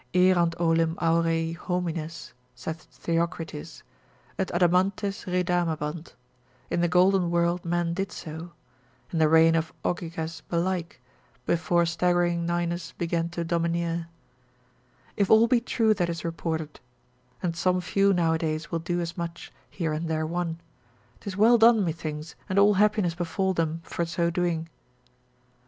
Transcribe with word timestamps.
Erant 0.15 0.55
olim 0.59 0.95
aurei 0.99 1.53
homines 1.53 2.33
(saith 2.55 2.87
Theocritus) 2.91 3.83
et 4.39 4.47
adamantes 4.49 5.25
redamabant, 5.25 6.13
in 6.71 6.81
the 6.81 6.87
golden 6.87 7.29
world 7.29 7.63
men 7.63 7.93
did 7.93 8.11
so, 8.11 8.51
(in 9.11 9.19
the 9.19 9.29
reign 9.29 9.53
of 9.53 9.71
Ogyges 9.85 10.41
belike, 10.49 10.99
before 11.45 11.85
staggering 11.85 12.47
Ninus 12.47 12.93
began 12.93 13.29
to 13.29 13.43
domineer) 13.43 14.07
if 15.17 15.29
all 15.29 15.45
be 15.47 15.61
true 15.61 15.93
that 15.93 16.09
is 16.09 16.25
reported: 16.25 16.79
and 17.43 17.55
some 17.55 17.79
few 17.79 18.11
nowadays 18.11 18.71
will 18.71 18.79
do 18.79 19.01
as 19.01 19.15
much, 19.15 19.51
here 19.69 19.93
and 19.93 20.07
there 20.07 20.25
one; 20.25 20.59
'tis 21.19 21.37
well 21.37 21.59
done 21.59 21.85
methinks, 21.85 22.33
and 22.49 22.57
all 22.57 22.73
happiness 22.73 23.13
befall 23.13 23.53
them 23.53 23.81
for 23.83 24.03
so 24.07 24.31
doing. 24.31 24.67